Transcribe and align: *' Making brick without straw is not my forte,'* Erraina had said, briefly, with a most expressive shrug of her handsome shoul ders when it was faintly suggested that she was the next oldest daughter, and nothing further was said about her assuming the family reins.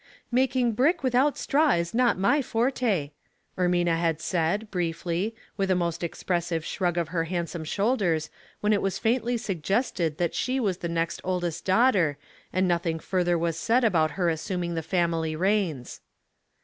*' 0.15 0.31
Making 0.31 0.71
brick 0.71 1.03
without 1.03 1.37
straw 1.37 1.73
is 1.75 1.93
not 1.93 2.17
my 2.17 2.41
forte,'* 2.41 3.11
Erraina 3.55 3.97
had 3.97 4.19
said, 4.19 4.71
briefly, 4.71 5.35
with 5.57 5.69
a 5.69 5.75
most 5.75 6.03
expressive 6.03 6.65
shrug 6.65 6.97
of 6.97 7.09
her 7.09 7.25
handsome 7.25 7.63
shoul 7.63 7.97
ders 7.97 8.31
when 8.61 8.73
it 8.73 8.81
was 8.81 8.97
faintly 8.97 9.37
suggested 9.37 10.17
that 10.17 10.33
she 10.33 10.59
was 10.59 10.79
the 10.79 10.89
next 10.89 11.21
oldest 11.23 11.65
daughter, 11.65 12.17
and 12.51 12.67
nothing 12.67 12.97
further 12.97 13.37
was 13.37 13.57
said 13.57 13.83
about 13.83 14.09
her 14.17 14.27
assuming 14.29 14.73
the 14.73 14.81
family 14.81 15.35
reins. 15.35 16.01